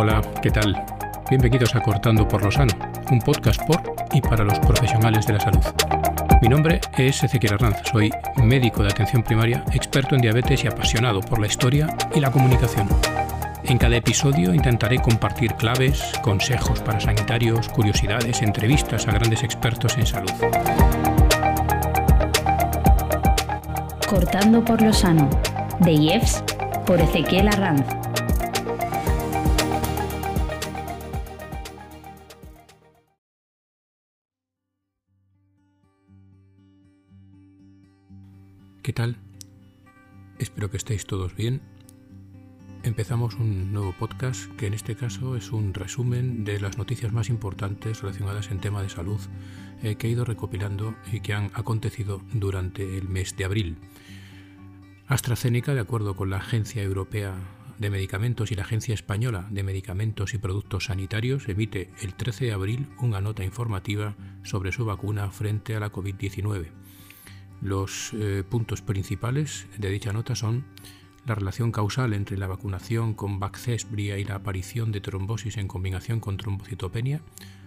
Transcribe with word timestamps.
Hola, 0.00 0.22
¿qué 0.40 0.52
tal? 0.52 0.80
Bienvenidos 1.28 1.74
a 1.74 1.80
Cortando 1.80 2.28
por 2.28 2.40
lo 2.44 2.52
Sano, 2.52 2.72
un 3.10 3.18
podcast 3.18 3.60
por 3.66 3.82
y 4.12 4.20
para 4.20 4.44
los 4.44 4.56
profesionales 4.60 5.26
de 5.26 5.32
la 5.32 5.40
salud. 5.40 5.64
Mi 6.40 6.46
nombre 6.46 6.80
es 6.96 7.24
Ezequiel 7.24 7.54
Arranz, 7.54 7.78
soy 7.90 8.08
médico 8.36 8.84
de 8.84 8.90
atención 8.90 9.24
primaria, 9.24 9.64
experto 9.72 10.14
en 10.14 10.20
diabetes 10.20 10.62
y 10.62 10.68
apasionado 10.68 11.18
por 11.18 11.40
la 11.40 11.48
historia 11.48 11.88
y 12.14 12.20
la 12.20 12.30
comunicación. 12.30 12.86
En 13.64 13.76
cada 13.76 13.96
episodio 13.96 14.54
intentaré 14.54 15.02
compartir 15.02 15.54
claves, 15.54 16.12
consejos 16.22 16.80
para 16.80 17.00
sanitarios, 17.00 17.68
curiosidades, 17.68 18.40
entrevistas 18.40 19.08
a 19.08 19.10
grandes 19.10 19.42
expertos 19.42 19.98
en 19.98 20.06
salud. 20.06 20.30
Cortando 24.06 24.64
por 24.64 24.80
lo 24.80 24.92
sano, 24.92 25.28
de 25.80 25.90
IEFS 25.90 26.44
por 26.86 27.00
Ezequiel 27.00 27.48
Arranz. 27.48 27.97
Espero 40.40 40.70
que 40.72 40.76
estéis 40.76 41.06
todos 41.06 41.36
bien. 41.36 41.60
Empezamos 42.82 43.36
un 43.36 43.72
nuevo 43.72 43.94
podcast 43.96 44.50
que 44.56 44.66
en 44.66 44.74
este 44.74 44.96
caso 44.96 45.36
es 45.36 45.52
un 45.52 45.72
resumen 45.72 46.44
de 46.44 46.58
las 46.58 46.78
noticias 46.78 47.12
más 47.12 47.28
importantes 47.28 48.02
relacionadas 48.02 48.50
en 48.50 48.58
tema 48.58 48.82
de 48.82 48.88
salud 48.88 49.20
eh, 49.84 49.94
que 49.94 50.08
he 50.08 50.10
ido 50.10 50.24
recopilando 50.24 50.96
y 51.12 51.20
que 51.20 51.32
han 51.32 51.52
acontecido 51.54 52.22
durante 52.32 52.98
el 52.98 53.08
mes 53.08 53.36
de 53.36 53.44
abril. 53.44 53.76
AstraZeneca, 55.06 55.74
de 55.74 55.80
acuerdo 55.80 56.16
con 56.16 56.30
la 56.30 56.38
Agencia 56.38 56.82
Europea 56.82 57.36
de 57.78 57.90
Medicamentos 57.90 58.50
y 58.50 58.56
la 58.56 58.62
Agencia 58.62 58.94
Española 58.94 59.46
de 59.50 59.62
Medicamentos 59.62 60.34
y 60.34 60.38
Productos 60.38 60.86
Sanitarios, 60.86 61.48
emite 61.48 61.92
el 62.02 62.14
13 62.14 62.46
de 62.46 62.52
abril 62.52 62.88
una 62.98 63.20
nota 63.20 63.44
informativa 63.44 64.16
sobre 64.42 64.72
su 64.72 64.84
vacuna 64.84 65.30
frente 65.30 65.76
a 65.76 65.80
la 65.80 65.92
COVID-19 65.92 66.87
los 67.60 68.12
eh, 68.14 68.44
puntos 68.48 68.82
principales 68.82 69.66
de 69.78 69.90
dicha 69.90 70.12
nota 70.12 70.34
son 70.34 70.64
la 71.26 71.34
relación 71.34 71.72
causal 71.72 72.14
entre 72.14 72.38
la 72.38 72.46
vacunación 72.46 73.14
con 73.14 73.38
Baccesbria 73.38 74.18
y 74.18 74.24
la 74.24 74.36
aparición 74.36 74.92
de 74.92 75.00
trombosis 75.00 75.56
en 75.56 75.68
combinación 75.68 76.20
con 76.20 76.36
trombocitopenia 76.36 77.20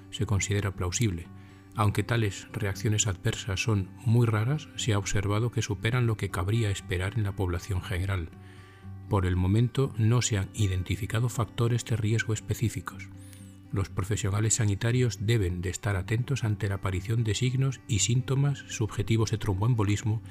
se 0.09 0.25
considera 0.25 0.71
plausible. 0.71 1.27
Aunque 1.75 2.03
tales 2.03 2.47
reacciones 2.51 3.07
adversas 3.07 3.61
son 3.61 3.89
muy 4.05 4.25
raras, 4.25 4.67
se 4.75 4.93
ha 4.93 4.97
observado 4.97 5.51
que 5.51 5.61
superan 5.61 6.07
lo 6.07 6.17
que 6.17 6.31
cabría 6.31 6.69
esperar 6.69 7.13
en 7.15 7.23
la 7.23 7.35
población 7.35 7.81
general. 7.81 8.29
Por 9.09 9.25
el 9.25 9.35
momento 9.35 9.93
no 9.97 10.21
se 10.21 10.37
han 10.37 10.49
identificado 10.53 11.29
factores 11.29 11.85
de 11.85 11.97
riesgo 11.97 12.33
específicos 12.33 13.09
los 13.71 13.89
profesionales 13.89 14.55
sanitarios 14.55 15.25
deben 15.25 15.61
de 15.61 15.69
estar 15.69 15.95
atentos 15.95 16.43
ante 16.43 16.67
la 16.67 16.75
aparición 16.75 17.23
de 17.23 17.35
signos 17.35 17.79
y 17.87 17.99
síntomas 17.99 18.59
subjetivos 18.67 19.31
de 19.31 19.37
tromboembolismo 19.37 20.21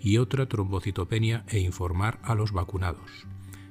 y 0.00 0.18
otra 0.18 0.46
trombocitopenia 0.46 1.44
e 1.48 1.58
informar 1.60 2.18
a 2.22 2.34
los 2.34 2.52
vacunados. 2.52 3.26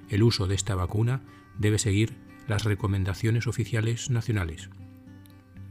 El 0.10 0.24
uso 0.24 0.48
de 0.48 0.56
esta 0.56 0.76
vacuna 0.76 1.22
debe 1.58 1.80
seguir 1.80 2.16
las 2.48 2.64
recomendaciones 2.64 3.48
oficiales 3.48 4.10
nacionales. 4.10 4.70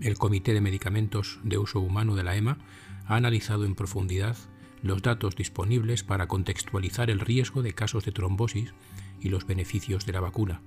El 0.01 0.17
Comité 0.17 0.55
de 0.55 0.61
Medicamentos 0.61 1.41
de 1.43 1.59
Uso 1.59 1.81
Humano 1.81 2.15
de 2.15 2.23
la 2.23 2.37
EMA 2.37 2.59
ha 3.07 3.17
analizado 3.17 3.65
en 3.65 3.75
profundidad 3.75 4.37
los 4.83 5.03
datos 5.03 5.35
disponibles 5.35 6.05
para 6.05 6.29
contextualizar 6.29 7.11
el 7.11 7.19
riesgo 7.19 7.63
de 7.63 7.73
casos 7.73 8.05
de 8.05 8.13
trombosis 8.13 8.75
y 9.21 9.29
los 9.29 9.47
beneficios 9.47 10.07
de 10.07 10.13
la 10.13 10.21
vacuna, 10.21 10.61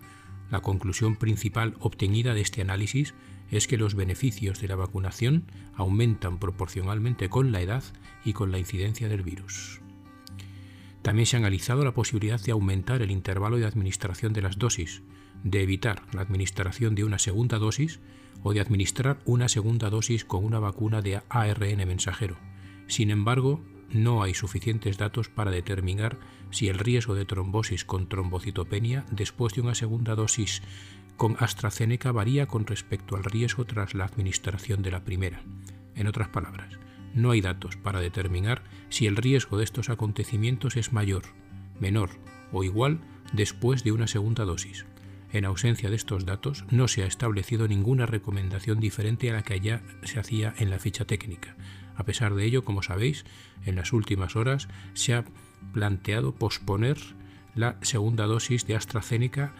la 0.51 0.59
conclusión 0.59 1.15
principal 1.15 1.75
obtenida 1.79 2.33
de 2.33 2.41
este 2.41 2.61
análisis 2.61 3.15
es 3.49 3.67
que 3.67 3.77
los 3.77 3.95
beneficios 3.95 4.61
de 4.61 4.67
la 4.67 4.75
vacunación 4.75 5.45
aumentan 5.75 6.39
proporcionalmente 6.39 7.29
con 7.29 7.51
la 7.51 7.61
edad 7.61 7.83
y 8.23 8.33
con 8.33 8.51
la 8.51 8.59
incidencia 8.59 9.09
del 9.09 9.23
virus. 9.23 9.81
También 11.01 11.25
se 11.25 11.35
ha 11.35 11.39
analizado 11.39 11.83
la 11.83 11.93
posibilidad 11.93 12.39
de 12.39 12.51
aumentar 12.51 13.01
el 13.01 13.11
intervalo 13.11 13.57
de 13.57 13.65
administración 13.65 14.33
de 14.33 14.41
las 14.41 14.59
dosis, 14.59 15.01
de 15.43 15.63
evitar 15.63 16.03
la 16.13 16.21
administración 16.21 16.93
de 16.95 17.03
una 17.03 17.17
segunda 17.17 17.57
dosis 17.57 17.99
o 18.43 18.53
de 18.53 18.59
administrar 18.59 19.19
una 19.25 19.49
segunda 19.49 19.89
dosis 19.89 20.25
con 20.25 20.45
una 20.45 20.59
vacuna 20.59 21.01
de 21.01 21.21
ARN 21.29 21.77
mensajero. 21.87 22.37
Sin 22.87 23.09
embargo, 23.09 23.63
no 23.93 24.23
hay 24.23 24.33
suficientes 24.33 24.97
datos 24.97 25.29
para 25.29 25.51
determinar 25.51 26.17
si 26.49 26.67
el 26.67 26.79
riesgo 26.79 27.15
de 27.15 27.25
trombosis 27.25 27.85
con 27.85 28.07
trombocitopenia 28.07 29.05
después 29.11 29.53
de 29.53 29.61
una 29.61 29.75
segunda 29.75 30.15
dosis 30.15 30.61
con 31.17 31.35
AstraZeneca 31.39 32.11
varía 32.11 32.47
con 32.47 32.65
respecto 32.65 33.15
al 33.15 33.23
riesgo 33.23 33.65
tras 33.65 33.93
la 33.93 34.05
administración 34.05 34.81
de 34.81 34.91
la 34.91 35.03
primera. 35.03 35.41
En 35.95 36.07
otras 36.07 36.29
palabras, 36.29 36.79
no 37.13 37.31
hay 37.31 37.41
datos 37.41 37.77
para 37.77 37.99
determinar 37.99 38.63
si 38.89 39.05
el 39.05 39.17
riesgo 39.17 39.57
de 39.57 39.63
estos 39.63 39.89
acontecimientos 39.89 40.77
es 40.77 40.93
mayor, 40.93 41.23
menor 41.79 42.09
o 42.51 42.63
igual 42.63 43.01
después 43.33 43.83
de 43.83 43.91
una 43.91 44.07
segunda 44.07 44.45
dosis. 44.45 44.85
En 45.31 45.45
ausencia 45.45 45.89
de 45.89 45.95
estos 45.95 46.25
datos, 46.25 46.65
no 46.71 46.87
se 46.87 47.03
ha 47.03 47.05
establecido 47.05 47.67
ninguna 47.67 48.05
recomendación 48.05 48.79
diferente 48.79 49.29
a 49.29 49.33
la 49.33 49.43
que 49.43 49.59
ya 49.59 49.81
se 50.03 50.19
hacía 50.19 50.53
en 50.57 50.69
la 50.69 50.79
ficha 50.79 51.05
técnica, 51.05 51.55
a 51.95 52.03
pesar 52.03 52.35
de 52.35 52.45
ello, 52.45 52.63
como 52.63 52.83
sabéis, 52.83 53.25
en 53.65 53.75
las 53.75 53.93
últimas 53.93 54.35
horas 54.35 54.67
se 54.93 55.13
ha 55.13 55.25
planteado 55.73 56.33
posponer 56.33 56.97
la 57.55 57.77
segunda 57.81 58.25
dosis 58.25 58.65
de 58.65 58.75
AstraZeneca, 58.75 59.53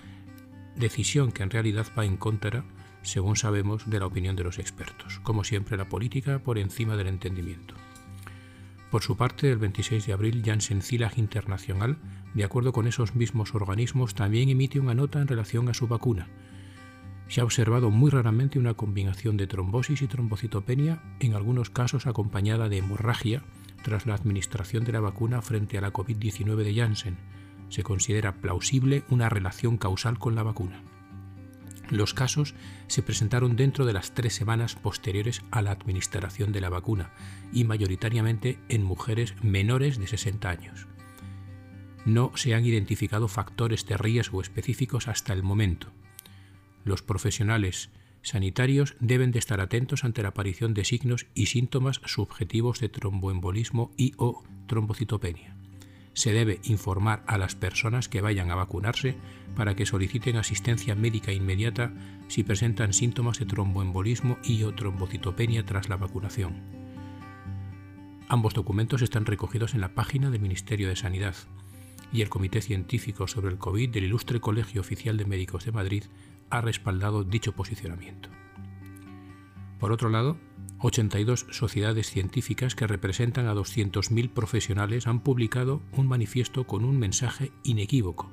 decisión 0.76 1.32
que 1.32 1.44
en 1.44 1.50
realidad 1.50 1.88
va 1.98 2.06
en 2.06 2.18
contra, 2.18 2.64
según 3.02 3.36
sabemos, 3.36 3.90
de 3.90 4.00
la 4.00 4.06
opinión 4.06 4.36
de 4.36 4.44
los 4.44 4.60
expertos. 4.60 5.20
Como 5.24 5.44
siempre, 5.44 5.78
la 5.78 5.90
política 5.90 6.40
por 6.40 6.58
encima 6.58 6.96
del 6.96 7.08
entendimiento. 7.08 7.76
Por 8.90 9.04
su 9.04 9.16
parte, 9.16 9.50
el 9.50 9.58
26 9.58 10.06
de 10.06 10.14
abril, 10.14 10.42
Janssen 10.46 10.82
Zilag 10.82 11.18
Internacional, 11.18 11.98
de 12.34 12.44
acuerdo 12.44 12.74
con 12.74 12.88
esos 12.88 13.16
mismos 13.16 13.56
organismos, 13.56 14.16
también 14.16 14.50
emite 14.50 14.80
una 14.80 14.94
nota 14.94 15.22
en 15.22 15.28
relación 15.28 15.70
a 15.70 15.74
su 15.74 15.88
vacuna, 15.88 16.28
se 17.32 17.40
ha 17.40 17.46
observado 17.46 17.92
muy 17.92 18.12
raramente 18.12 18.60
una 18.60 18.74
combinación 18.74 19.38
de 19.38 19.48
trombosis 19.48 20.02
y 20.02 20.08
trombocitopenia, 20.08 21.02
en 21.22 21.34
algunos 21.34 21.70
casos 21.70 22.06
acompañada 22.06 22.68
de 22.68 22.80
hemorragia, 22.80 23.42
tras 23.84 24.06
la 24.06 24.16
administración 24.16 24.84
de 24.84 24.92
la 24.92 25.00
vacuna 25.00 25.42
frente 25.42 25.78
a 25.78 25.82
la 25.82 25.94
COVID-19 25.94 26.58
de 26.58 26.76
Janssen. 26.76 27.18
Se 27.70 27.84
considera 27.84 28.42
plausible 28.42 29.06
una 29.10 29.30
relación 29.30 29.78
causal 29.78 30.20
con 30.20 30.36
la 30.36 30.44
vacuna. 30.44 30.84
Los 31.90 32.14
casos 32.14 32.54
se 32.88 33.02
presentaron 33.02 33.56
dentro 33.56 33.86
de 33.86 33.94
las 33.94 34.12
tres 34.12 34.36
semanas 34.36 34.76
posteriores 34.76 35.42
a 35.52 35.62
la 35.62 35.72
administración 35.72 36.52
de 36.52 36.60
la 36.60 36.70
vacuna 36.70 37.14
y 37.54 37.64
mayoritariamente 37.64 38.60
en 38.68 38.84
mujeres 38.84 39.36
menores 39.42 40.00
de 40.00 40.08
60 40.08 40.50
años. 40.50 40.88
No 42.04 42.34
se 42.36 42.56
han 42.56 42.66
identificado 42.66 43.30
factores 43.30 43.86
de 43.86 43.96
riesgo 43.96 44.42
específicos 44.42 45.08
hasta 45.08 45.32
el 45.32 45.44
momento 45.44 45.94
los 46.84 47.02
profesionales 47.02 47.90
sanitarios 48.22 48.96
deben 49.00 49.32
de 49.32 49.40
estar 49.40 49.62
atentos 49.62 50.04
ante 50.04 50.22
la 50.22 50.30
aparición 50.30 50.74
de 50.74 50.86
signos 50.86 51.28
y 51.34 51.48
síntomas 51.48 52.02
subjetivos 52.06 52.80
de 52.80 52.90
tromboembolismo 52.90 53.92
y 53.98 54.14
o 54.18 54.44
trombocitopenia. 54.68 55.56
Se 56.14 56.34
debe 56.34 56.60
informar 56.64 57.24
a 57.26 57.38
las 57.38 57.56
personas 57.56 58.10
que 58.10 58.22
vayan 58.22 58.52
a 58.52 58.56
vacunarse 58.56 59.16
para 59.56 59.76
que 59.76 59.86
soliciten 59.86 60.36
asistencia 60.36 60.94
médica 60.94 61.32
inmediata 61.32 61.94
si 62.28 62.44
presentan 62.44 62.94
síntomas 62.94 63.40
de 63.40 63.46
tromboembolismo 63.46 64.38
y 64.44 64.64
o 64.64 64.76
trombocitopenia 64.76 65.66
tras 65.66 65.90
la 65.90 65.98
vacunación. 65.98 66.62
Ambos 68.28 68.54
documentos 68.54 69.02
están 69.02 69.26
recogidos 69.26 69.74
en 69.74 69.82
la 69.82 69.94
página 69.94 70.30
del 70.30 70.42
Ministerio 70.42 70.90
de 70.90 70.96
Sanidad 70.96 71.36
y 72.12 72.22
el 72.22 72.30
Comité 72.30 72.62
Científico 72.62 73.28
sobre 73.28 73.50
el 73.50 73.58
COVID 73.58 73.90
del 73.90 74.06
Ilustre 74.06 74.40
Colegio 74.40 74.82
Oficial 74.82 75.18
de 75.18 75.26
Médicos 75.26 75.66
de 75.66 75.72
Madrid 75.72 76.04
ha 76.50 76.62
respaldado 76.62 77.24
dicho 77.24 77.54
posicionamiento. 77.54 78.30
Por 79.80 79.92
otro 79.92 80.10
lado, 80.10 80.38
82 80.80 81.48
sociedades 81.52 82.10
científicas 82.10 82.76
que 82.76 82.88
representan 82.88 83.48
a 83.48 83.54
200.000 83.54 84.30
profesionales 84.30 85.08
han 85.08 85.22
publicado 85.22 85.82
un 85.94 86.08
manifiesto 86.08 86.66
con 86.66 86.86
un 86.86 86.98
mensaje 86.98 87.52
inequívoco. 87.64 88.30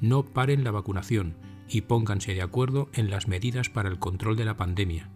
No 0.00 0.24
paren 0.24 0.64
la 0.64 0.70
vacunación 0.70 1.36
y 1.68 1.82
pónganse 1.82 2.34
de 2.34 2.42
acuerdo 2.42 2.90
en 2.92 3.10
las 3.10 3.28
medidas 3.28 3.70
para 3.70 3.88
el 3.88 3.98
control 3.98 4.36
de 4.36 4.44
la 4.44 4.56
pandemia. 4.56 5.10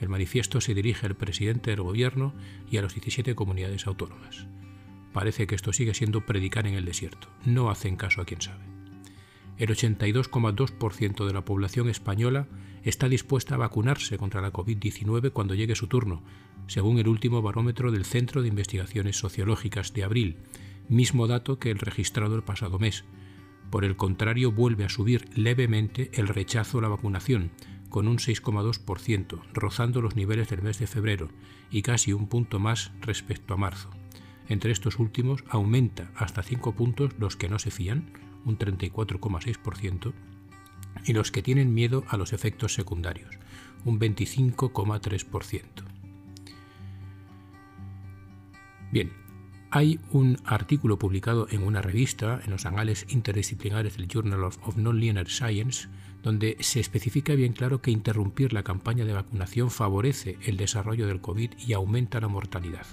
El 0.00 0.08
manifiesto 0.08 0.60
se 0.60 0.74
dirige 0.74 1.06
al 1.06 1.16
presidente 1.16 1.70
del 1.70 1.82
gobierno 1.82 2.34
y 2.70 2.76
a 2.76 2.82
las 2.82 2.94
17 2.94 3.34
comunidades 3.34 3.86
autónomas. 3.86 4.46
Parece 5.14 5.46
que 5.46 5.54
esto 5.54 5.72
sigue 5.72 5.94
siendo 5.94 6.26
predicar 6.26 6.66
en 6.66 6.74
el 6.74 6.84
desierto. 6.84 7.28
No 7.46 7.70
hacen 7.70 7.96
caso 7.96 8.20
a 8.20 8.26
quien 8.26 8.42
sabe 8.42 8.74
el 9.58 9.68
82,2% 9.68 11.26
de 11.26 11.32
la 11.32 11.44
población 11.44 11.88
española 11.88 12.48
está 12.82 13.08
dispuesta 13.08 13.54
a 13.54 13.58
vacunarse 13.58 14.18
contra 14.18 14.40
la 14.40 14.52
COVID-19 14.52 15.32
cuando 15.32 15.54
llegue 15.54 15.76
su 15.76 15.86
turno, 15.86 16.22
según 16.66 16.98
el 16.98 17.08
último 17.08 17.40
barómetro 17.40 17.92
del 17.92 18.04
Centro 18.04 18.42
de 18.42 18.48
Investigaciones 18.48 19.16
Sociológicas 19.16 19.92
de 19.92 20.04
abril, 20.04 20.36
mismo 20.88 21.26
dato 21.26 21.58
que 21.58 21.70
el 21.70 21.78
registrado 21.78 22.34
el 22.34 22.42
pasado 22.42 22.78
mes. 22.78 23.04
Por 23.70 23.84
el 23.84 23.96
contrario, 23.96 24.52
vuelve 24.52 24.84
a 24.84 24.88
subir 24.88 25.28
levemente 25.36 26.10
el 26.14 26.28
rechazo 26.28 26.78
a 26.78 26.82
la 26.82 26.88
vacunación, 26.88 27.52
con 27.88 28.08
un 28.08 28.18
6,2%, 28.18 29.40
rozando 29.52 30.02
los 30.02 30.16
niveles 30.16 30.48
del 30.48 30.62
mes 30.62 30.78
de 30.78 30.86
febrero 30.86 31.28
y 31.70 31.82
casi 31.82 32.12
un 32.12 32.28
punto 32.28 32.58
más 32.58 32.92
respecto 33.00 33.54
a 33.54 33.56
marzo. 33.56 33.90
Entre 34.48 34.72
estos 34.72 34.98
últimos 34.98 35.44
aumenta 35.48 36.10
hasta 36.16 36.42
5 36.42 36.74
puntos 36.74 37.12
los 37.18 37.36
que 37.36 37.48
no 37.48 37.58
se 37.58 37.70
fían, 37.70 38.12
un 38.44 38.58
34,6%, 38.58 40.12
y 41.04 41.12
los 41.12 41.30
que 41.30 41.42
tienen 41.42 41.74
miedo 41.74 42.04
a 42.08 42.16
los 42.16 42.32
efectos 42.32 42.74
secundarios, 42.74 43.38
un 43.84 43.98
25,3%. 43.98 45.62
Bien, 48.92 49.12
hay 49.70 49.98
un 50.12 50.38
artículo 50.44 51.00
publicado 51.00 51.48
en 51.50 51.64
una 51.64 51.82
revista, 51.82 52.40
en 52.44 52.52
los 52.52 52.64
anales 52.64 53.06
interdisciplinares 53.08 53.96
del 53.96 54.06
Journal 54.06 54.44
of, 54.44 54.76
Nonlinear 54.76 55.28
Science, 55.28 55.88
donde 56.22 56.56
se 56.60 56.78
especifica 56.78 57.34
bien 57.34 57.54
claro 57.54 57.82
que 57.82 57.90
interrumpir 57.90 58.52
la 58.52 58.62
campaña 58.62 59.04
de 59.04 59.12
vacunación 59.12 59.70
favorece 59.70 60.38
el 60.42 60.56
desarrollo 60.56 61.08
del 61.08 61.20
COVID 61.20 61.54
y 61.58 61.72
aumenta 61.72 62.20
la 62.20 62.28
mortalidad. 62.28 62.86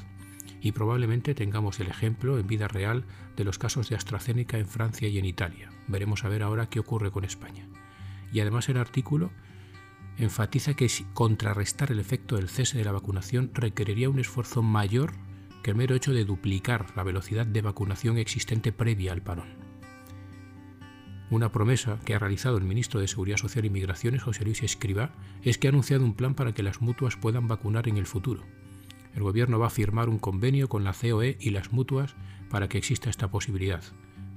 Y 0.61 0.73
probablemente 0.73 1.33
tengamos 1.33 1.79
el 1.79 1.87
ejemplo 1.87 2.37
en 2.37 2.47
vida 2.47 2.67
real 2.67 3.05
de 3.35 3.43
los 3.43 3.57
casos 3.57 3.89
de 3.89 3.95
AstraZeneca 3.95 4.59
en 4.59 4.67
Francia 4.67 5.07
y 5.07 5.17
en 5.17 5.25
Italia. 5.25 5.71
Veremos 5.87 6.23
a 6.23 6.29
ver 6.29 6.43
ahora 6.43 6.69
qué 6.69 6.79
ocurre 6.79 7.11
con 7.11 7.25
España. 7.25 7.67
Y 8.31 8.39
además 8.39 8.69
el 8.69 8.77
artículo 8.77 9.31
enfatiza 10.17 10.75
que 10.75 10.89
contrarrestar 11.13 11.91
el 11.91 11.99
efecto 11.99 12.35
del 12.35 12.49
cese 12.49 12.77
de 12.77 12.85
la 12.85 12.91
vacunación 12.91 13.51
requeriría 13.53 14.09
un 14.09 14.19
esfuerzo 14.19 14.61
mayor 14.61 15.13
que 15.63 15.71
el 15.71 15.77
mero 15.77 15.95
hecho 15.95 16.13
de 16.13 16.25
duplicar 16.25 16.95
la 16.95 17.03
velocidad 17.03 17.45
de 17.45 17.61
vacunación 17.61 18.17
existente 18.17 18.71
previa 18.71 19.11
al 19.13 19.21
parón. 19.21 19.61
Una 21.29 21.51
promesa 21.51 21.97
que 22.03 22.13
ha 22.13 22.19
realizado 22.19 22.57
el 22.57 22.65
ministro 22.65 22.99
de 22.99 23.07
Seguridad 23.07 23.37
Social 23.37 23.63
y 23.63 23.69
Migraciones, 23.69 24.21
José 24.21 24.43
Luis 24.43 24.63
Escribá, 24.63 25.13
es 25.43 25.57
que 25.57 25.67
ha 25.67 25.69
anunciado 25.69 26.03
un 26.03 26.13
plan 26.13 26.35
para 26.35 26.53
que 26.53 26.63
las 26.63 26.81
mutuas 26.81 27.15
puedan 27.15 27.47
vacunar 27.47 27.87
en 27.87 27.97
el 27.97 28.05
futuro. 28.05 28.43
El 29.13 29.23
Gobierno 29.23 29.59
va 29.59 29.67
a 29.67 29.71
firmar 29.71 30.09
un 30.09 30.19
convenio 30.19 30.69
con 30.69 30.83
la 30.83 30.93
COE 30.93 31.37
y 31.39 31.49
las 31.49 31.71
mutuas 31.71 32.15
para 32.49 32.67
que 32.67 32.77
exista 32.77 33.09
esta 33.09 33.29
posibilidad, 33.29 33.83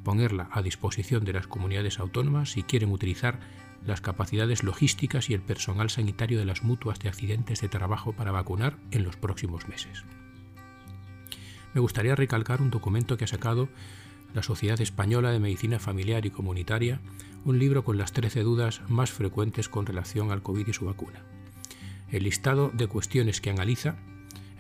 ponerla 0.03 0.49
a 0.53 0.63
disposición 0.63 1.25
de 1.25 1.33
las 1.33 1.47
comunidades 1.47 1.99
autónomas 1.99 2.53
si 2.53 2.63
quieren 2.63 2.93
utilizar 2.93 3.41
las 3.85 4.01
capacidades 4.01 4.63
logísticas 4.63 5.29
y 5.31 5.35
el 5.35 5.43
personal 5.43 5.91
sanitario 5.91 6.39
de 6.39 6.45
las 6.45 6.63
mutuas 6.63 6.99
de 7.01 7.09
accidentes 7.09 7.61
de 7.61 7.69
trabajo 7.69 8.13
para 8.13 8.33
vacunar 8.33 8.77
en 8.91 9.05
los 9.05 9.17
próximos 9.17 9.69
meses. 9.69 10.05
Me 11.75 11.81
gustaría 11.81 12.15
recalcar 12.15 12.63
un 12.63 12.71
documento 12.71 13.17
que 13.17 13.25
ha 13.25 13.29
sacado 13.29 13.69
la 14.33 14.43
Sociedad 14.43 14.81
Española 14.81 15.31
de 15.31 15.41
Medicina 15.41 15.79
Familiar 15.79 16.25
y 16.27 16.31
Comunitaria, 16.31 17.01
un 17.45 17.59
libro 17.59 17.85
con 17.85 17.99
las 17.99 18.13
13 18.13 18.43
dudas 18.43 18.81
más 18.89 19.13
frecuentes 19.13 19.69
con 19.69 19.87
relación 19.87 20.31
al 20.31 20.43
COVID 20.43 20.67
y 20.67 20.73
su 20.73 20.87
vacuna. 20.87 21.25
El 22.11 22.25
listado 22.25 22.71
de 22.73 22.87
cuestiones 22.87 23.41
que 23.41 23.51
analiza 23.51 23.97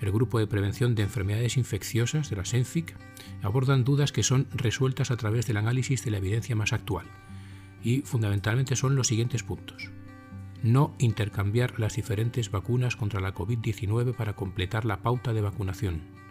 el 0.00 0.12
Grupo 0.12 0.38
de 0.38 0.46
Prevención 0.46 0.94
de 0.94 1.02
Enfermedades 1.02 1.56
Infecciosas 1.56 2.30
de 2.30 2.36
la 2.36 2.44
SENFIC 2.44 2.96
abordan 3.42 3.84
dudas 3.84 4.12
que 4.12 4.22
son 4.22 4.46
resueltas 4.52 5.10
a 5.10 5.16
través 5.16 5.46
del 5.46 5.56
análisis 5.56 6.04
de 6.04 6.10
la 6.10 6.18
evidencia 6.18 6.56
más 6.56 6.72
actual 6.72 7.06
y 7.82 8.00
fundamentalmente 8.00 8.76
son 8.76 8.96
los 8.96 9.06
siguientes 9.06 9.42
puntos. 9.42 9.90
No 10.62 10.94
intercambiar 10.98 11.78
las 11.78 11.96
diferentes 11.96 12.50
vacunas 12.50 12.96
contra 12.96 13.20
la 13.20 13.34
COVID-19 13.34 14.14
para 14.14 14.34
completar 14.34 14.84
la 14.84 15.02
pauta 15.02 15.32
de 15.32 15.42
vacunación 15.42 16.24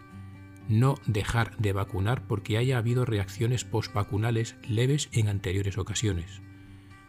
no 0.68 0.96
dejar 1.06 1.56
de 1.58 1.72
vacunar 1.72 2.26
porque 2.26 2.56
haya 2.56 2.78
habido 2.78 3.04
reacciones 3.04 3.64
postvacunales 3.64 4.56
leves 4.68 5.08
en 5.12 5.28
anteriores 5.28 5.78
ocasiones. 5.78 6.40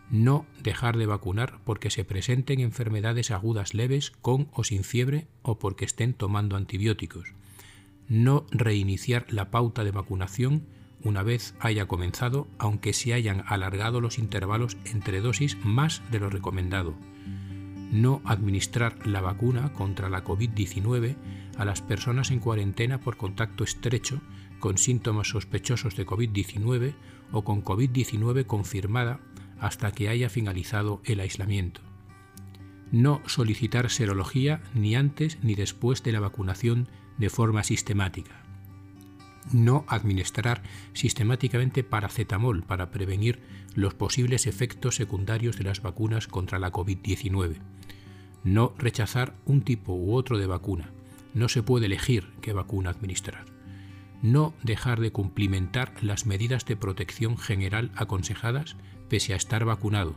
No 0.10 0.46
dejar 0.62 0.98
de 0.98 1.08
vacunar 1.08 1.60
porque 1.66 1.90
se 1.90 2.06
presenten 2.06 2.60
enfermedades 2.60 3.32
agudas 3.32 3.74
leves 3.74 4.12
con 4.22 4.50
o 4.54 4.64
sin 4.64 4.84
fiebre 4.84 5.28
o 5.42 5.58
porque 5.58 5.86
estén 5.86 6.14
tomando 6.14 6.56
antibióticos. 6.56 7.34
No 8.08 8.46
reiniciar 8.52 9.26
la 9.30 9.50
pauta 9.50 9.84
de 9.84 9.92
vacunación 9.92 10.68
una 11.04 11.24
vez 11.24 11.56
haya 11.60 11.88
comenzado, 11.88 12.48
aunque 12.58 12.94
se 12.94 13.14
hayan 13.14 13.44
alargado 13.48 14.02
los 14.02 14.18
intervalos 14.18 14.78
entre 14.86 15.22
dosis 15.22 15.58
más 15.64 16.02
de 16.12 16.20
lo 16.20 16.30
recomendado. 16.30 16.96
No 17.92 18.22
administrar 18.26 19.06
la 19.06 19.22
vacuna 19.22 19.74
contra 19.74 20.10
la 20.10 20.24
COVID-19 20.24 21.16
a 21.58 21.66
las 21.66 21.82
personas 21.82 22.32
en 22.32 22.40
cuarentena 22.40 23.00
por 23.00 23.18
contacto 23.18 23.64
estrecho 23.64 24.22
con 24.60 24.78
síntomas 24.78 25.30
sospechosos 25.30 25.96
de 25.96 26.06
COVID-19 26.06 26.94
o 27.32 27.44
con 27.44 27.64
COVID-19 27.64 28.46
confirmada 28.46 29.20
hasta 29.60 29.92
que 29.92 30.10
haya 30.10 30.30
finalizado 30.30 31.02
el 31.06 31.20
aislamiento. 31.20 31.82
No 32.92 33.22
solicitar 33.26 33.90
serología 33.90 34.62
ni 34.74 34.96
antes 34.96 35.38
ni 35.42 35.56
después 35.56 36.04
de 36.04 36.12
la 36.12 36.20
vacunación 36.20 36.88
de 37.18 37.30
forma 37.30 37.64
sistemática. 37.64 38.44
No 39.52 39.86
administrar 39.88 40.64
sistemáticamente 40.94 41.84
paracetamol 41.84 42.64
para 42.64 42.92
prevenir 42.92 43.42
los 43.76 43.94
posibles 43.94 44.48
efectos 44.48 44.96
secundarios 44.96 45.58
de 45.58 45.66
las 45.66 45.82
vacunas 45.82 46.28
contra 46.28 46.60
la 46.60 46.72
COVID-19. 46.72 47.58
No 48.44 48.74
rechazar 48.78 49.36
un 49.46 49.62
tipo 49.62 49.94
u 49.94 50.16
otro 50.16 50.38
de 50.38 50.48
vacuna 50.48 50.92
no 51.36 51.50
se 51.50 51.62
puede 51.62 51.86
elegir 51.86 52.32
qué 52.42 52.54
vacuna 52.54 52.90
administrar. 52.90 53.46
No 54.24 54.56
dejar 54.64 55.02
de 55.02 55.12
cumplimentar 55.12 55.94
las 56.02 56.26
medidas 56.26 56.66
de 56.66 56.78
protección 56.78 57.38
general 57.38 57.92
aconsejadas 57.96 58.78
pese 59.10 59.34
a 59.34 59.36
estar 59.36 59.66
vacunado. 59.66 60.16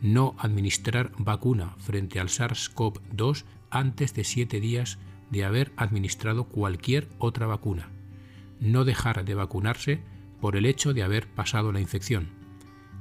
No 0.00 0.34
administrar 0.38 1.12
vacuna 1.18 1.74
frente 1.78 2.20
al 2.20 2.28
SARS-CoV-2 2.28 3.44
antes 3.70 4.14
de 4.14 4.24
siete 4.24 4.60
días 4.60 4.98
de 5.30 5.44
haber 5.44 5.72
administrado 5.76 6.44
cualquier 6.44 7.08
otra 7.18 7.46
vacuna. 7.46 7.90
No 8.60 8.84
dejar 8.84 9.24
de 9.24 9.34
vacunarse 9.34 10.02
por 10.40 10.56
el 10.56 10.66
hecho 10.66 10.94
de 10.94 11.02
haber 11.02 11.28
pasado 11.28 11.72
la 11.72 11.80
infección. 11.80 12.28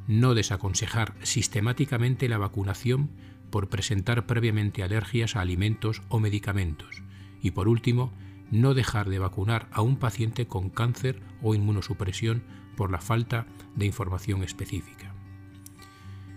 No 0.07 0.33
desaconsejar 0.33 1.15
sistemáticamente 1.21 2.29
la 2.29 2.37
vacunación 2.37 3.09
por 3.49 3.69
presentar 3.69 4.25
previamente 4.25 4.83
alergias 4.83 5.35
a 5.35 5.41
alimentos 5.41 6.01
o 6.09 6.19
medicamentos 6.19 7.03
y 7.45 7.51
por 7.51 7.67
último, 7.67 8.11
no 8.51 8.73
dejar 8.73 9.09
de 9.09 9.19
vacunar 9.19 9.67
a 9.71 9.81
un 9.81 9.97
paciente 9.97 10.47
con 10.47 10.69
cáncer 10.69 11.21
o 11.41 11.55
inmunosupresión 11.55 12.43
por 12.75 12.91
la 12.91 13.01
falta 13.01 13.47
de 13.75 13.85
información 13.85 14.43
específica. 14.43 15.13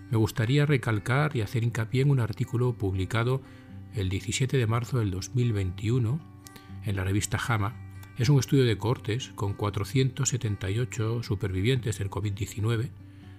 Me 0.09 0.17
gustaría 0.17 0.65
recalcar 0.65 1.35
y 1.35 1.41
hacer 1.41 1.63
hincapié 1.63 2.01
en 2.01 2.09
un 2.09 2.19
artículo 2.19 2.73
publicado 2.73 3.41
el 3.93 4.09
17 4.09 4.57
de 4.57 4.67
marzo 4.67 4.99
del 4.99 5.11
2021 5.11 6.19
en 6.85 6.95
la 6.95 7.03
revista 7.03 7.37
JAMA. 7.37 7.75
Es 8.17 8.29
un 8.29 8.39
estudio 8.39 8.65
de 8.65 8.77
cortes 8.77 9.31
con 9.35 9.53
478 9.53 11.23
supervivientes 11.23 11.99
del 11.99 12.09
COVID-19. 12.09 12.89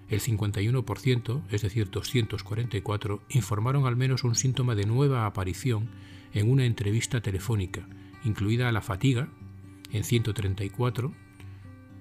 El 0.08 0.20
51%, 0.20 1.42
es 1.50 1.62
decir, 1.62 1.90
244, 1.90 3.22
informaron 3.30 3.86
al 3.86 3.96
menos 3.96 4.24
un 4.24 4.34
síntoma 4.34 4.74
de 4.74 4.86
nueva 4.86 5.26
aparición 5.26 5.88
en 6.32 6.50
una 6.50 6.64
entrevista 6.64 7.20
telefónica, 7.20 7.86
incluida 8.24 8.72
la 8.72 8.80
fatiga, 8.80 9.28
en 9.92 10.04
134 10.04 11.12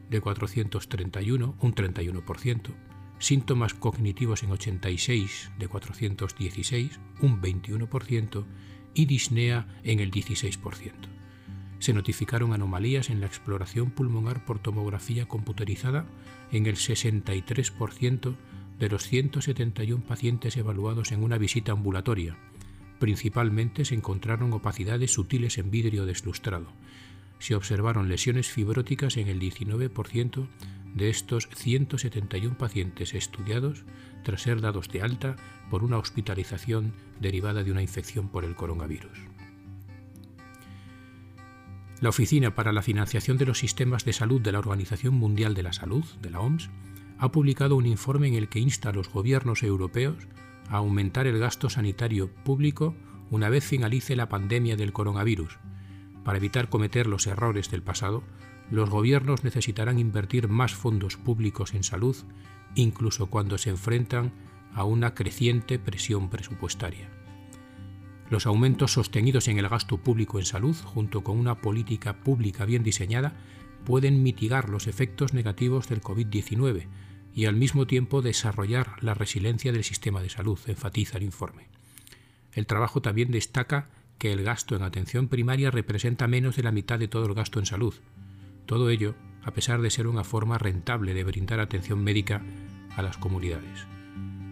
de 0.10 0.22
431, 0.22 1.56
un 1.60 1.76
31%, 1.76 2.72
síntomas 3.20 3.74
cognitivos 3.74 4.44
en 4.44 4.52
86 4.52 5.52
de 5.60 5.68
416, 5.68 7.00
un 7.22 7.42
21%, 7.42 8.46
y 8.94 9.06
disnea 9.06 9.68
en 9.84 10.00
el 10.00 10.12
16%. 10.12 10.92
Se 11.80 11.94
notificaron 11.94 12.54
anomalías 12.54 13.10
en 13.10 13.22
la 13.22 13.28
exploración 13.28 13.92
pulmonar 13.92 14.44
por 14.46 14.60
tomografía 14.60 15.28
computerizada 15.28 16.06
en 16.52 16.66
el 16.66 16.76
63% 16.76 18.36
de 18.80 18.90
los 18.90 19.04
171 19.04 20.04
pacientes 20.04 20.58
evaluados 20.58 21.12
en 21.12 21.24
una 21.24 21.38
visita 21.38 21.72
ambulatoria, 21.72 22.38
Principalmente 23.00 23.86
se 23.86 23.96
encontraron 23.96 24.54
opacidades 24.54 25.14
sutiles 25.14 25.58
en 25.58 25.72
vidrio 25.72 26.06
deslustrado. 26.06 26.68
Se 27.40 27.56
observaron 27.56 28.10
lesiones 28.10 28.50
fibróticas 28.50 29.16
en 29.16 29.30
el 29.30 29.40
19% 29.40 30.48
de 30.94 31.10
estos 31.10 31.48
171 31.56 32.58
pacientes 32.58 33.14
estudiados 33.14 33.86
tras 34.24 34.42
ser 34.42 34.60
dados 34.60 34.90
de 34.90 35.02
alta 35.02 35.38
por 35.70 35.84
una 35.84 35.98
hospitalización 35.98 36.94
derivada 37.22 37.64
de 37.64 37.72
una 37.72 37.82
infección 37.82 38.28
por 38.30 38.44
el 38.44 38.56
coronavirus. 38.56 39.18
La 42.02 42.10
Oficina 42.10 42.56
para 42.56 42.72
la 42.72 42.82
Financiación 42.82 43.38
de 43.38 43.46
los 43.46 43.60
Sistemas 43.60 44.06
de 44.06 44.14
Salud 44.14 44.42
de 44.42 44.52
la 44.52 44.60
Organización 44.60 45.16
Mundial 45.16 45.54
de 45.54 45.64
la 45.64 45.74
Salud, 45.74 46.06
de 46.22 46.30
la 46.30 46.40
OMS, 46.40 46.70
ha 47.18 47.32
publicado 47.32 47.76
un 47.76 47.86
informe 47.86 48.30
en 48.30 48.36
el 48.36 48.48
que 48.48 48.60
insta 48.60 48.90
a 48.90 48.94
los 48.94 49.10
gobiernos 49.10 49.64
europeos 49.64 50.16
aumentar 50.78 51.28
el 51.28 51.40
gasto 51.40 51.70
sanitario 51.70 52.30
público 52.44 52.96
una 53.32 53.50
vez 53.50 53.64
finalice 53.66 54.16
la 54.16 54.30
pandemia 54.30 54.76
del 54.76 54.94
coronavirus. 54.94 55.60
Para 56.24 56.38
evitar 56.38 56.70
cometer 56.70 57.08
los 57.08 57.28
errores 57.28 57.72
del 57.72 57.84
pasado, 57.84 58.24
los 58.72 58.90
gobiernos 58.90 59.44
necesitarán 59.44 60.00
invertir 60.00 60.48
más 60.48 60.74
fondos 60.74 61.18
públicos 61.18 61.74
en 61.74 61.84
salud 61.84 62.16
incluso 62.76 63.28
cuando 63.28 63.58
se 63.58 63.72
enfrentan 63.72 64.32
a 64.74 64.84
una 64.84 65.16
creciente 65.16 65.80
presión 65.80 66.30
presupuestaria. 66.30 67.10
Los 68.30 68.46
aumentos 68.46 68.94
sostenidos 68.94 69.48
en 69.48 69.58
el 69.58 69.68
gasto 69.68 69.98
público 69.98 70.38
en 70.38 70.46
salud, 70.46 70.76
junto 70.76 71.24
con 71.24 71.40
una 71.40 71.62
política 71.62 72.20
pública 72.20 72.66
bien 72.66 72.84
diseñada, 72.84 73.34
pueden 73.86 74.22
mitigar 74.22 74.70
los 74.70 74.86
efectos 74.86 75.34
negativos 75.34 75.90
del 75.90 76.02
COVID-19 76.02 76.88
y 77.40 77.46
al 77.46 77.56
mismo 77.56 77.88
tiempo 77.88 78.22
desarrollar 78.22 79.02
la 79.02 79.14
resiliencia 79.14 79.72
del 79.72 79.86
sistema 79.86 80.22
de 80.22 80.28
salud, 80.28 80.60
enfatiza 80.68 81.20
el 81.20 81.24
informe. 81.24 81.70
El 82.52 82.66
trabajo 82.66 83.02
también 83.02 83.32
destaca 83.32 83.88
que 84.18 84.34
el 84.34 84.44
gasto 84.44 84.76
en 84.76 84.84
atención 84.84 85.30
primaria 85.30 85.72
representa 85.72 86.28
menos 86.28 86.58
de 86.58 86.64
la 86.64 86.74
mitad 86.74 87.00
de 87.00 87.08
todo 87.08 87.26
el 87.28 87.34
gasto 87.34 87.60
en 87.60 87.66
salud. 87.66 87.96
Todo 88.66 88.90
ello 88.90 89.16
a 89.42 89.52
pesar 89.52 89.80
de 89.82 89.90
ser 89.90 90.08
una 90.08 90.26
forma 90.26 90.58
rentable 90.58 91.14
de 91.14 91.24
brindar 91.24 91.62
atención 91.62 92.04
médica 92.04 92.42
a 92.98 93.02
las 93.02 93.16
comunidades. 93.16 93.88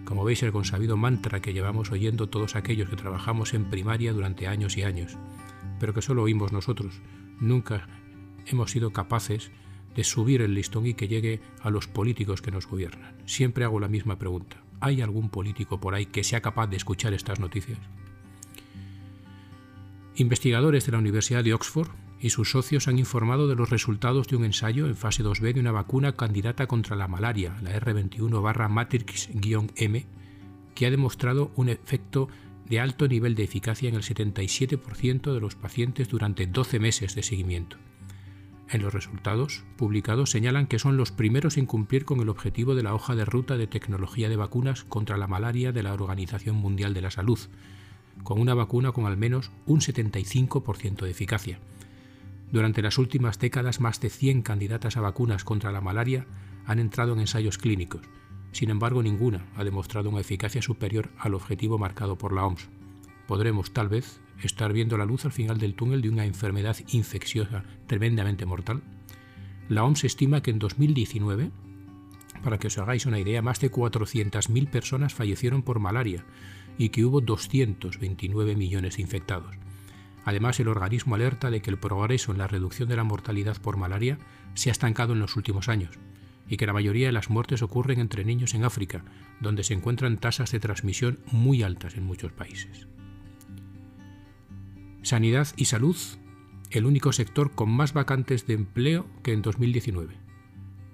Como 0.05 0.23
veis, 0.23 0.41
el 0.43 0.53
consabido 0.53 0.95
mantra 0.95 1.41
que 1.41 1.51
llevamos 1.51 1.91
oyendo 1.91 2.29
todos 2.29 2.55
aquellos 2.55 2.89
que 2.89 2.95
trabajamos 2.95 3.53
en 3.53 3.65
primaria 3.65 4.13
durante 4.13 4.47
años 4.47 4.77
y 4.77 4.83
años, 4.83 5.17
pero 5.81 5.93
que 5.93 6.01
solo 6.01 6.23
oímos 6.23 6.53
nosotros, 6.53 7.01
nunca 7.41 7.89
hemos 8.45 8.71
sido 8.71 8.93
capaces 8.93 9.51
de 9.97 10.05
subir 10.05 10.41
el 10.41 10.53
listón 10.53 10.85
y 10.85 10.93
que 10.93 11.09
llegue 11.09 11.41
a 11.61 11.69
los 11.71 11.87
políticos 11.87 12.43
que 12.43 12.51
nos 12.51 12.67
gobiernan. 12.67 13.15
Siempre 13.25 13.65
hago 13.65 13.79
la 13.79 13.87
misma 13.89 14.19
pregunta. 14.19 14.57
¿Hay 14.79 15.01
algún 15.01 15.29
político 15.29 15.79
por 15.79 15.95
ahí 15.95 16.05
que 16.05 16.23
sea 16.23 16.39
capaz 16.39 16.67
de 16.67 16.77
escuchar 16.77 17.15
estas 17.15 17.39
noticias? 17.39 17.79
Investigadores 20.15 20.85
de 20.85 20.91
la 20.91 20.99
Universidad 20.99 21.43
de 21.43 21.55
Oxford 21.55 21.89
y 22.19 22.29
sus 22.29 22.51
socios 22.51 22.87
han 22.87 22.99
informado 22.99 23.47
de 23.47 23.55
los 23.55 23.71
resultados 23.71 24.27
de 24.27 24.35
un 24.35 24.45
ensayo 24.45 24.85
en 24.85 24.95
fase 24.95 25.23
2B 25.23 25.55
de 25.55 25.61
una 25.61 25.71
vacuna 25.71 26.11
candidata 26.11 26.67
contra 26.67 26.95
la 26.95 27.07
malaria, 27.07 27.57
la 27.63 27.75
R21-Matrix-M, 27.79 30.05
que 30.75 30.85
ha 30.85 30.91
demostrado 30.91 31.51
un 31.55 31.69
efecto 31.69 32.27
de 32.69 32.79
alto 32.79 33.07
nivel 33.07 33.33
de 33.33 33.45
eficacia 33.45 33.89
en 33.89 33.95
el 33.95 34.03
77% 34.03 35.33
de 35.33 35.39
los 35.39 35.55
pacientes 35.55 36.07
durante 36.07 36.45
12 36.45 36.79
meses 36.79 37.15
de 37.15 37.23
seguimiento. 37.23 37.77
En 38.69 38.81
los 38.81 38.93
resultados 38.93 39.63
publicados 39.77 40.31
señalan 40.31 40.67
que 40.67 40.79
son 40.79 40.97
los 40.97 41.13
primeros 41.13 41.57
en 41.57 41.65
cumplir 41.65 42.03
con 42.03 42.19
el 42.19 42.27
objetivo 42.27 42.75
de 42.75 42.83
la 42.83 42.93
hoja 42.93 43.15
de 43.15 43.23
ruta 43.23 43.57
de 43.57 43.67
tecnología 43.67 44.27
de 44.27 44.35
vacunas 44.35 44.83
contra 44.83 45.17
la 45.17 45.27
malaria 45.27 45.71
de 45.71 45.83
la 45.83 45.93
Organización 45.93 46.57
Mundial 46.57 46.93
de 46.93 47.01
la 47.01 47.11
Salud, 47.11 47.39
con 48.23 48.41
una 48.41 48.53
vacuna 48.53 48.91
con 48.91 49.05
al 49.05 49.15
menos 49.15 49.51
un 49.65 49.79
75% 49.79 51.05
de 51.05 51.11
eficacia. 51.11 51.59
Durante 52.51 52.81
las 52.81 52.97
últimas 52.97 53.39
décadas, 53.39 53.79
más 53.79 54.01
de 54.01 54.09
100 54.09 54.41
candidatas 54.41 54.97
a 54.97 55.01
vacunas 55.01 55.45
contra 55.45 55.71
la 55.71 55.81
malaria 55.81 56.25
han 56.65 56.79
entrado 56.79 57.13
en 57.13 57.21
ensayos 57.21 57.57
clínicos. 57.57 58.01
Sin 58.51 58.69
embargo, 58.69 59.01
ninguna 59.01 59.45
ha 59.55 59.63
demostrado 59.63 60.09
una 60.09 60.21
eficacia 60.21 60.61
superior 60.61 61.09
al 61.17 61.35
objetivo 61.35 61.77
marcado 61.77 62.17
por 62.17 62.33
la 62.33 62.45
OMS. 62.45 62.67
Podremos, 63.27 63.71
tal 63.71 63.89
vez, 63.89 64.21
estar 64.41 64.71
viendo 64.71 64.97
la 64.97 65.05
luz 65.05 65.25
al 65.25 65.31
final 65.31 65.57
del 65.57 65.75
túnel 65.75 66.01
de 66.01 66.09
una 66.09 66.25
enfermedad 66.25 66.77
infecciosa 66.89 67.63
tremendamente 67.85 68.45
mortal? 68.45 68.81
La 69.67 69.83
OMS 69.83 70.05
estima 70.05 70.41
que 70.41 70.51
en 70.51 70.59
2019, 70.59 71.51
para 72.41 72.57
que 72.57 72.67
os 72.67 72.77
hagáis 72.77 73.05
una 73.05 73.19
idea, 73.19 73.41
más 73.41 73.59
de 73.59 73.69
400.000 73.69 74.69
personas 74.69 75.13
fallecieron 75.13 75.61
por 75.61 75.79
malaria 75.79 76.23
y 76.77 76.89
que 76.89 77.03
hubo 77.03 77.19
229 77.19 78.55
millones 78.55 78.95
de 78.95 79.01
infectados. 79.01 79.55
Además, 80.23 80.59
el 80.59 80.67
organismo 80.67 81.15
alerta 81.15 81.49
de 81.49 81.61
que 81.61 81.69
el 81.69 81.79
progreso 81.79 82.31
en 82.31 82.37
la 82.37 82.47
reducción 82.47 82.87
de 82.87 82.95
la 82.95 83.03
mortalidad 83.03 83.57
por 83.61 83.77
malaria 83.77 84.19
se 84.53 84.69
ha 84.69 84.71
estancado 84.71 85.13
en 85.13 85.19
los 85.19 85.35
últimos 85.35 85.67
años 85.67 85.99
y 86.49 86.55
que 86.55 86.65
la 86.65 86.73
mayoría 86.73 87.07
de 87.07 87.13
las 87.13 87.29
muertes 87.29 87.61
ocurren 87.61 87.99
entre 87.99 88.23
niños 88.23 88.53
en 88.53 88.63
África, 88.63 89.03
donde 89.41 89.63
se 89.63 89.73
encuentran 89.73 90.17
tasas 90.17 90.51
de 90.51 90.61
transmisión 90.61 91.19
muy 91.31 91.63
altas 91.63 91.95
en 91.95 92.05
muchos 92.05 92.31
países. 92.31 92.87
Sanidad 95.07 95.47
y 95.55 95.63
salud, 95.63 95.95
el 96.69 96.85
único 96.85 97.13
sector 97.13 97.51
con 97.51 97.69
más 97.69 97.93
vacantes 97.93 98.45
de 98.45 98.55
empleo 98.55 99.07
que 99.23 99.31
en 99.31 99.41
2019. 99.41 100.17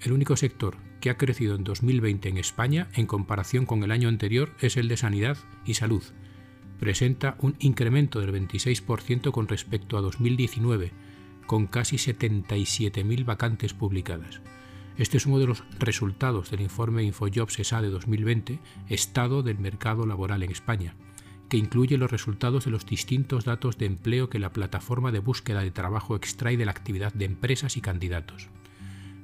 El 0.01 0.11
único 0.11 0.37
sector 0.37 0.77
que 1.01 1.09
ha 1.09 1.17
crecido 1.17 1.55
en 1.55 1.63
2020 1.63 2.29
en 2.29 2.37
España 2.37 2.89
en 2.93 3.07
comparación 3.07 3.65
con 3.65 3.81
el 3.81 3.89
año 3.89 4.09
anterior 4.09 4.51
es 4.59 4.77
el 4.77 4.87
de 4.87 4.97
sanidad 4.97 5.39
y 5.65 5.73
salud. 5.73 6.03
Presenta 6.79 7.37
un 7.39 7.55
incremento 7.57 8.19
del 8.19 8.31
26% 8.31 9.31
con 9.31 9.47
respecto 9.47 9.97
a 9.97 10.01
2019, 10.01 10.91
con 11.47 11.65
casi 11.65 11.95
77.000 11.95 13.25
vacantes 13.25 13.73
publicadas. 13.73 14.41
Este 14.95 15.17
es 15.17 15.25
uno 15.25 15.39
de 15.39 15.47
los 15.47 15.63
resultados 15.79 16.51
del 16.51 16.61
informe 16.61 17.01
InfoJobs 17.01 17.57
ESA 17.57 17.81
de 17.81 17.89
2020, 17.89 18.59
Estado 18.89 19.41
del 19.41 19.57
Mercado 19.57 20.05
Laboral 20.05 20.43
en 20.43 20.51
España 20.51 20.93
que 21.53 21.57
incluye 21.57 21.99
los 21.99 22.09
resultados 22.09 22.65
de 22.65 22.71
los 22.71 22.83
distintos 22.83 23.45
datos 23.45 23.77
de 23.77 23.85
empleo 23.85 24.27
que 24.27 24.39
la 24.39 24.51
plataforma 24.51 25.11
de 25.11 25.19
búsqueda 25.19 25.61
de 25.61 25.69
trabajo 25.69 26.15
extrae 26.15 26.57
de 26.57 26.65
la 26.65 26.71
actividad 26.71 27.13
de 27.13 27.25
empresas 27.25 27.77
y 27.77 27.81
candidatos. 27.81 28.47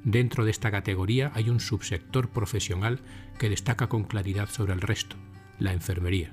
Dentro 0.04 0.44
de 0.44 0.52
esta 0.52 0.70
categoría 0.70 1.32
hay 1.34 1.50
un 1.50 1.58
subsector 1.58 2.28
profesional 2.28 3.00
que 3.40 3.50
destaca 3.50 3.88
con 3.88 4.04
claridad 4.04 4.48
sobre 4.48 4.74
el 4.74 4.80
resto, 4.80 5.16
la 5.58 5.72
enfermería. 5.72 6.32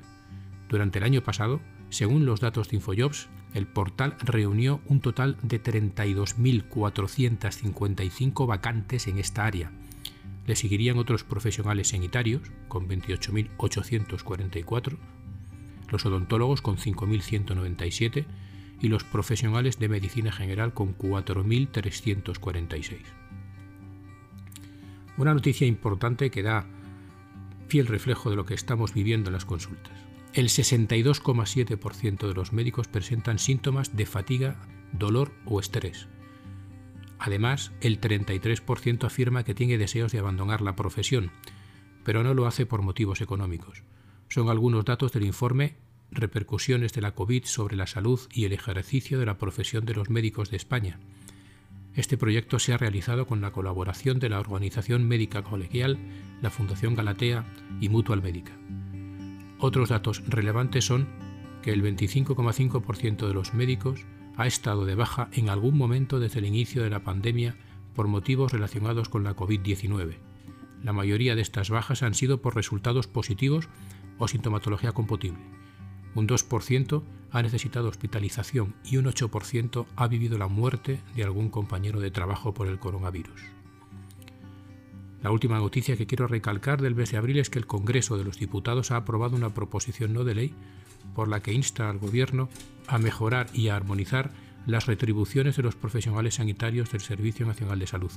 Durante 0.70 1.00
el 1.00 1.04
año 1.04 1.24
pasado, 1.24 1.62
según 1.90 2.28
los 2.28 2.42
datos 2.42 2.70
de 2.70 2.76
Infojobs, 2.76 3.28
el 3.56 3.66
portal 3.66 4.18
reunió 4.20 4.82
un 4.86 5.02
total 5.02 5.36
de 5.42 5.64
32.455 5.64 8.46
vacantes 8.46 9.08
en 9.08 9.18
esta 9.18 9.48
área. 9.48 9.72
Le 10.46 10.56
seguirían 10.56 11.00
otros 11.00 11.24
profesionales 11.24 11.88
sanitarios, 11.88 12.44
con 12.68 12.88
28.844, 12.88 15.00
los 15.90 16.06
odontólogos 16.06 16.62
con 16.62 16.78
5.197 16.78 18.26
y 18.82 18.90
los 18.90 19.04
profesionales 19.04 19.80
de 19.80 19.90
medicina 19.90 20.32
general 20.32 20.74
con 20.74 20.96
4.346. 20.98 22.98
Una 25.18 25.34
noticia 25.34 25.66
importante 25.66 26.30
que 26.30 26.44
da 26.44 26.68
fiel 27.68 27.88
reflejo 27.88 28.30
de 28.30 28.36
lo 28.36 28.46
que 28.46 28.54
estamos 28.54 28.94
viviendo 28.94 29.30
en 29.30 29.34
las 29.34 29.46
consultas. 29.46 29.94
El 30.34 30.50
62,7% 30.50 32.28
de 32.28 32.34
los 32.34 32.54
médicos 32.54 32.88
presentan 32.88 33.40
síntomas 33.40 33.96
de 33.96 34.06
fatiga, 34.06 34.58
dolor 34.92 35.32
o 35.46 35.60
estrés. 35.60 36.08
Además, 37.20 37.72
el 37.82 38.00
33% 38.00 39.06
afirma 39.06 39.44
que 39.44 39.56
tiene 39.56 39.80
deseos 39.80 40.12
de 40.12 40.20
abandonar 40.20 40.62
la 40.62 40.76
profesión, 40.76 41.32
pero 42.04 42.24
no 42.24 42.36
lo 42.36 42.46
hace 42.46 42.68
por 42.68 42.84
motivos 42.84 43.22
económicos. 43.22 43.82
Son 44.30 44.50
algunos 44.50 44.86
datos 44.86 45.14
del 45.14 45.26
informe 45.26 45.76
Repercusiones 46.10 46.94
de 46.94 47.02
la 47.02 47.14
COVID 47.14 47.44
sobre 47.46 47.76
la 47.76 47.86
salud 47.86 48.20
y 48.32 48.46
el 48.46 48.54
ejercicio 48.54 49.20
de 49.20 49.26
la 49.26 49.38
profesión 49.38 49.86
de 49.86 49.94
los 49.94 50.10
médicos 50.10 50.50
de 50.50 50.58
España. 50.58 51.00
Este 51.96 52.18
proyecto 52.18 52.60
se 52.60 52.74
ha 52.74 52.78
realizado 52.78 53.28
con 53.28 53.42
la 53.42 53.52
colaboración 53.52 54.20
de 54.20 54.30
la 54.30 54.40
Organización 54.40 55.08
Médica 55.08 55.44
Colegial, 55.44 55.98
la 56.42 56.50
Fundación 56.50 56.96
Galatea 56.96 57.46
y 57.82 57.90
Mutual 57.90 58.22
Médica. 58.22 58.54
Otros 59.60 59.90
datos 59.90 60.24
relevantes 60.28 60.86
son 60.86 61.08
que 61.62 61.74
el 61.74 61.84
25,5% 61.84 63.28
de 63.28 63.34
los 63.34 63.54
médicos 63.54 64.06
ha 64.38 64.46
estado 64.46 64.86
de 64.86 64.96
baja 64.96 65.30
en 65.34 65.50
algún 65.50 65.78
momento 65.78 66.20
desde 66.20 66.40
el 66.40 66.46
inicio 66.46 66.84
de 66.84 66.92
la 66.92 67.04
pandemia 67.04 67.56
por 67.96 68.08
motivos 68.08 68.54
relacionados 68.54 69.10
con 69.10 69.24
la 69.24 69.36
COVID-19. 69.36 70.18
La 70.84 70.94
mayoría 70.94 71.36
de 71.36 71.42
estas 71.42 71.72
bajas 71.72 72.04
han 72.04 72.14
sido 72.14 72.42
por 72.42 72.56
resultados 72.56 73.08
positivos 73.08 73.68
o 74.18 74.28
sintomatología 74.28 74.92
compatible. 74.92 75.40
Un 76.16 76.28
2% 76.28 77.04
ha 77.32 77.42
necesitado 77.42 77.90
hospitalización 77.90 78.76
y 78.84 78.98
un 78.98 79.06
8% 79.06 79.86
ha 79.96 80.08
vivido 80.08 80.38
la 80.38 80.48
muerte 80.48 81.02
de 81.16 81.24
algún 81.24 81.50
compañero 81.50 82.00
de 82.00 82.12
trabajo 82.12 82.54
por 82.54 82.68
el 82.68 82.80
coronavirus. 82.80 83.42
La 85.22 85.32
última 85.32 85.58
noticia 85.58 85.98
que 85.98 86.06
quiero 86.06 86.28
recalcar 86.28 86.82
del 86.82 86.96
mes 86.96 87.12
de 87.12 87.18
abril 87.18 87.40
es 87.40 87.50
que 87.50 87.60
el 87.60 87.68
Congreso 87.68 88.18
de 88.18 88.24
los 88.24 88.40
Diputados 88.40 88.92
ha 88.92 88.98
aprobado 88.98 89.36
una 89.36 89.54
proposición 89.54 90.14
no 90.14 90.24
de 90.24 90.36
ley 90.36 90.54
por 91.16 91.28
la 91.28 91.42
que 91.42 91.54
insta 91.54 91.90
al 91.90 91.98
Gobierno 91.98 92.50
a 92.88 92.98
mejorar 92.98 93.48
y 93.54 93.70
a 93.70 93.76
armonizar 93.76 94.32
las 94.66 94.86
retribuciones 94.86 95.56
de 95.56 95.64
los 95.64 95.76
profesionales 95.76 96.36
sanitarios 96.36 96.92
del 96.92 97.02
Servicio 97.02 97.46
Nacional 97.46 97.80
de 97.80 97.88
Salud. 97.88 98.12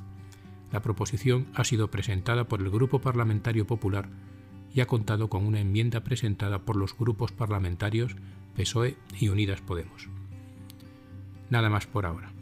La 0.72 0.82
proposición 0.82 1.46
ha 1.54 1.64
sido 1.64 1.90
presentada 1.90 2.44
por 2.44 2.60
el 2.60 2.70
Grupo 2.70 3.00
Parlamentario 3.00 3.66
Popular 3.66 4.08
y 4.74 4.80
ha 4.80 4.86
contado 4.86 5.28
con 5.28 5.46
una 5.46 5.60
enmienda 5.60 6.04
presentada 6.04 6.60
por 6.60 6.76
los 6.76 6.96
grupos 6.96 7.32
parlamentarios 7.32 8.16
PSOE 8.56 8.96
y 9.18 9.28
Unidas 9.28 9.60
Podemos. 9.60 10.08
Nada 11.50 11.68
más 11.68 11.86
por 11.86 12.06
ahora. 12.06 12.32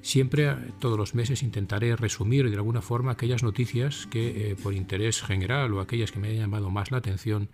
Siempre, 0.00 0.54
todos 0.78 0.96
los 0.96 1.14
meses, 1.14 1.42
intentaré 1.42 1.96
resumir 1.96 2.48
de 2.48 2.56
alguna 2.56 2.80
forma 2.80 3.12
aquellas 3.12 3.42
noticias 3.42 4.06
que, 4.06 4.52
eh, 4.52 4.56
por 4.56 4.72
interés 4.72 5.20
general 5.20 5.72
o 5.72 5.80
aquellas 5.80 6.12
que 6.12 6.20
me 6.20 6.28
hayan 6.28 6.42
llamado 6.42 6.70
más 6.70 6.92
la 6.92 6.98
atención, 6.98 7.48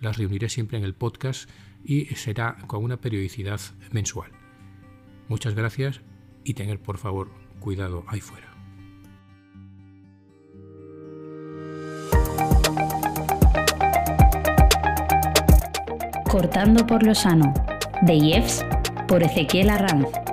las 0.00 0.18
reuniré 0.18 0.48
siempre 0.50 0.76
en 0.76 0.84
el 0.84 0.94
podcast 0.94 1.48
y 1.82 2.06
será 2.14 2.56
con 2.66 2.84
una 2.84 2.98
periodicidad 2.98 3.60
mensual. 3.90 4.30
Muchas 5.28 5.54
gracias 5.54 6.02
y 6.44 6.54
tener 6.54 6.78
por 6.78 6.98
favor 6.98 7.30
cuidado 7.58 8.04
ahí 8.06 8.20
fuera. 8.20 8.53
Cortando 16.34 16.84
por 16.84 17.04
lo 17.04 17.14
sano, 17.14 17.54
de 18.02 18.14
IEFS 18.16 18.66
por 19.06 19.22
Ezequiel 19.22 19.70
Arranz. 19.70 20.23